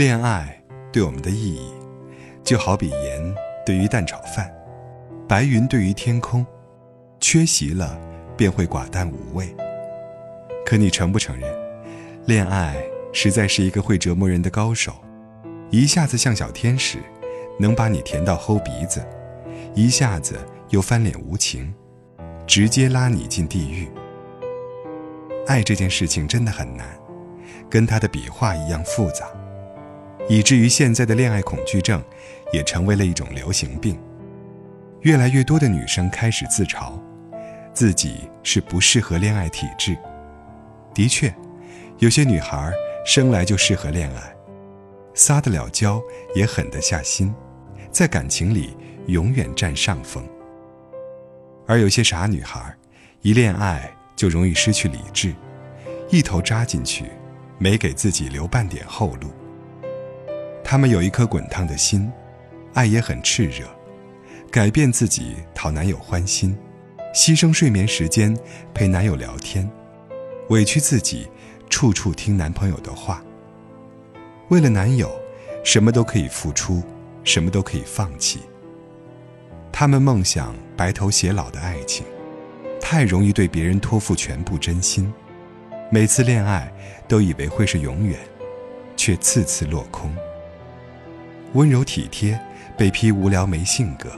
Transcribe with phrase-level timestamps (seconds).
[0.00, 0.58] 恋爱
[0.90, 1.74] 对我们的意义，
[2.42, 3.34] 就好比盐
[3.66, 4.50] 对于蛋炒饭，
[5.28, 6.46] 白云对于天空，
[7.20, 8.00] 缺席了
[8.34, 9.54] 便会寡淡无味。
[10.64, 11.54] 可你承不承认，
[12.24, 12.82] 恋爱
[13.12, 14.94] 实在是一个会折磨人的高手，
[15.68, 16.96] 一下子像小天使，
[17.58, 19.06] 能把你甜到齁鼻子，
[19.74, 20.38] 一下子
[20.70, 21.74] 又翻脸无情，
[22.46, 23.86] 直接拉你进地狱。
[25.46, 26.86] 爱这件事情真的很难，
[27.68, 29.26] 跟他的笔画一样复杂，
[30.30, 32.00] 以至于现在的恋爱恐惧症
[32.52, 33.98] 也成为了一种流行病。
[35.00, 36.92] 越来越多的女生开始自嘲，
[37.74, 39.98] 自己是不适合恋爱体质。
[40.94, 41.34] 的确，
[41.98, 42.72] 有些女孩
[43.04, 44.32] 生来就适合恋爱，
[45.14, 46.00] 撒得了娇，
[46.36, 47.34] 也狠得下心，
[47.90, 48.76] 在感情里
[49.08, 50.24] 永远占上风。
[51.66, 52.72] 而有些傻女孩，
[53.22, 55.34] 一恋爱就容易失去理智，
[56.08, 57.06] 一头扎进去，
[57.58, 59.28] 没给自己留半点后路。
[60.70, 62.08] 她们有一颗滚烫的心，
[62.74, 63.66] 爱也很炽热，
[64.52, 66.56] 改变自己讨男友欢心，
[67.12, 68.38] 牺牲睡眠时间
[68.72, 69.68] 陪男友聊天。
[70.48, 71.26] 委屈自己，
[71.68, 73.20] 处处听男朋友的话。
[74.50, 75.10] 为了男友，
[75.64, 76.84] 什么都可以付出，
[77.24, 78.38] 什么都可以放弃。
[79.72, 82.06] 他们梦想白头偕老的爱情，
[82.80, 85.12] 太容易对别人托付全部真心。
[85.90, 86.72] 每次恋爱
[87.08, 88.16] 都以为会是永远，
[88.96, 90.14] 却次次落空。
[91.52, 92.40] 温柔体贴
[92.76, 94.10] 被批无聊没性格，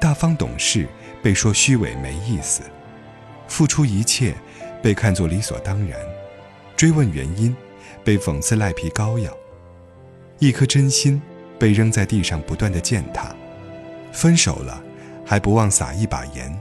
[0.00, 0.86] 大方懂事
[1.22, 2.62] 被说虚伪没意思，
[3.48, 4.34] 付出一切。
[4.82, 5.96] 被看作理所当然，
[6.76, 7.54] 追问原因，
[8.02, 9.30] 被讽刺赖皮膏药；
[10.40, 11.22] 一颗真心
[11.56, 13.32] 被扔在地上，不断的践踏。
[14.10, 14.82] 分手了，
[15.24, 16.52] 还不忘撒一把盐。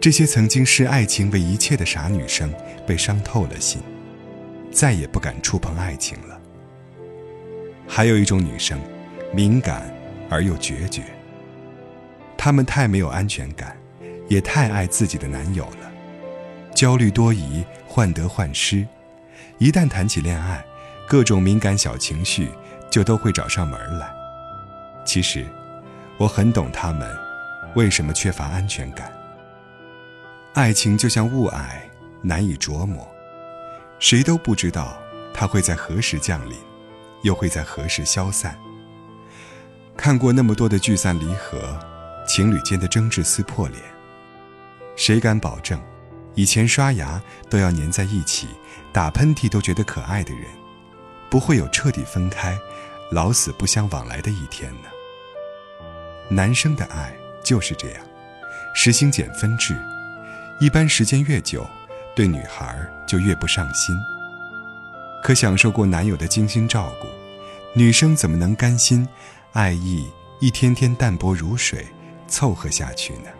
[0.00, 2.50] 这些曾经视爱情为一切的傻女生，
[2.86, 3.82] 被伤透了心，
[4.72, 6.39] 再也不敢触碰爱情了。
[7.92, 8.80] 还有一种女生，
[9.32, 9.92] 敏感
[10.30, 11.02] 而又决绝。
[12.38, 13.76] 她们太没有安全感，
[14.28, 15.90] 也太爱自己的男友了。
[16.72, 18.86] 焦虑多疑，患得患失，
[19.58, 20.64] 一旦谈起恋爱，
[21.08, 22.48] 各种敏感小情绪
[22.88, 24.08] 就都会找上门来。
[25.04, 25.44] 其实，
[26.16, 27.10] 我很懂他们
[27.74, 29.12] 为什么缺乏安全感。
[30.54, 31.64] 爱情就像雾霭，
[32.22, 33.04] 难以琢磨，
[33.98, 34.96] 谁都不知道
[35.34, 36.56] 它会在何时降临，
[37.22, 38.58] 又会在何时消散。
[39.96, 41.78] 看过那么多的聚散离合，
[42.26, 43.80] 情侣间的争执撕破脸，
[44.96, 45.80] 谁敢保证？
[46.36, 47.20] 以前刷牙
[47.50, 48.48] 都要粘在一起，
[48.92, 50.44] 打喷嚏都觉得可爱的人，
[51.28, 52.56] 不会有彻底分开、
[53.10, 54.88] 老死不相往来的一天呢。
[56.28, 58.00] 男生的爱就是这样，
[58.74, 59.76] 实行减分制，
[60.60, 61.68] 一般时间越久，
[62.14, 63.98] 对女孩就越不上心。
[65.22, 67.06] 可享受过男友的精心照顾，
[67.74, 69.06] 女生怎么能甘心，
[69.52, 70.06] 爱意
[70.40, 71.86] 一天天淡薄如水，
[72.26, 73.30] 凑合下去呢？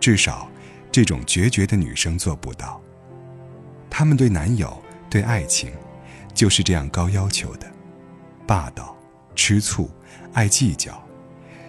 [0.00, 0.48] 至少。
[0.92, 2.80] 这种决绝的女生做不到，
[3.90, 5.72] 她们对男友、对爱情，
[6.32, 7.66] 就是这样高要求的，
[8.46, 8.96] 霸道、
[9.34, 9.90] 吃醋、
[10.34, 11.04] 爱计较，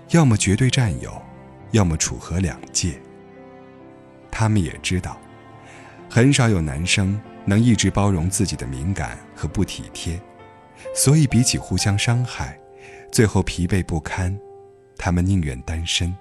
[0.10, 1.20] 要么绝对占有，
[1.72, 3.02] 要么楚河两界。
[4.30, 5.18] 她们也知道，
[6.08, 10.20] 很少有男生能一直包容自己的敏感和不体贴，
[10.96, 12.60] 所以比起互相伤害，
[13.12, 14.38] 最后疲惫不堪，
[14.98, 16.16] 他们宁愿单身。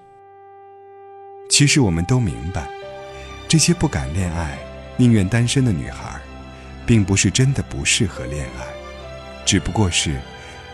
[1.49, 2.69] 其实我们都明白。
[3.47, 4.59] 这些不敢恋爱、
[4.97, 6.21] 宁愿单身的女孩，
[6.85, 8.67] 并不是真的不适合恋爱，
[9.45, 10.19] 只不过是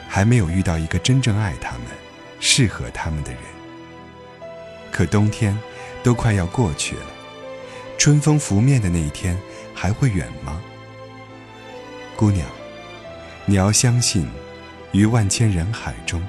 [0.08, 1.86] 还没有遇到一个真正爱她们、
[2.38, 3.40] 适合她们的人。
[4.90, 5.56] 可冬天
[6.02, 7.06] 都快要过去了，
[7.98, 9.38] 春风拂面的那一天
[9.80, 10.60] 还会远吗？
[12.14, 12.46] 姑娘，
[13.46, 14.28] 你要相信，
[14.92, 16.22] 于万千人海中，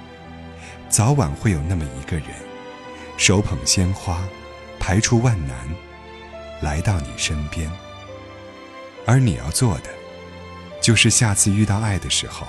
[0.87, 2.27] 早晚会有那么一个人，
[3.17, 4.23] 手捧鲜花，
[4.79, 5.57] 排除万难。
[6.61, 7.69] 来到你身边，
[9.05, 9.89] 而你要做的，
[10.81, 12.47] 就是下次遇到爱的时候，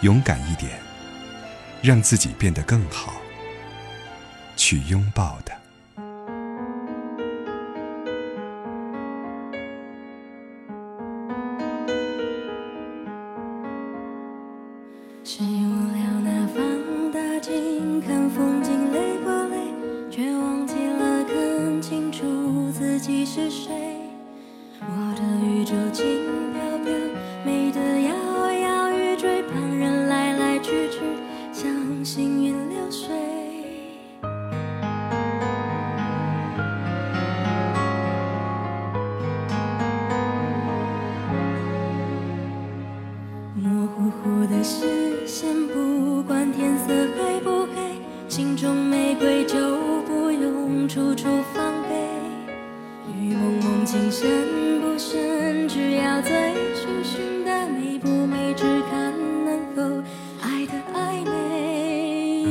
[0.00, 0.80] 勇敢一点，
[1.82, 3.12] 让自己变得更好，
[4.56, 5.52] 去拥抱的。
[15.24, 15.91] 是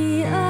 [0.02, 0.41] the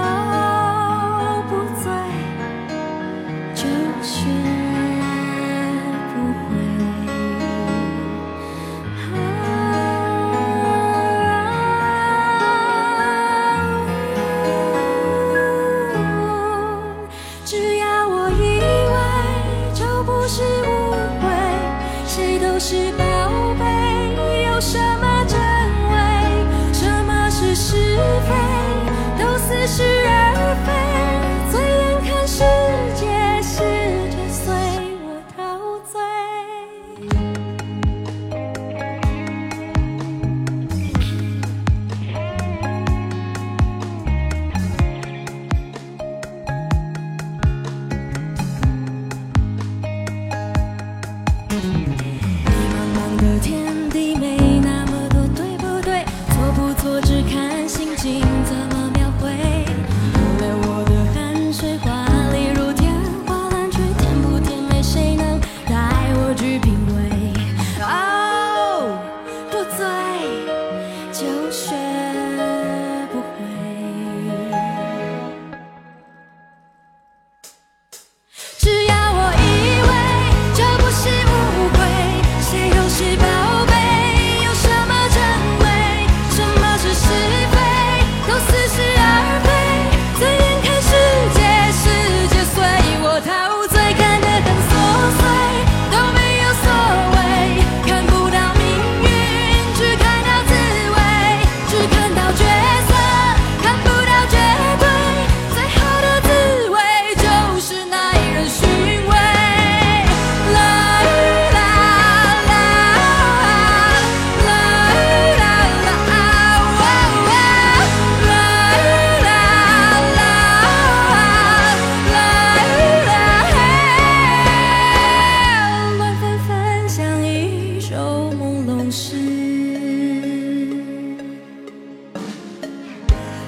[128.92, 129.16] 事。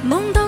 [0.03, 0.44] 梦到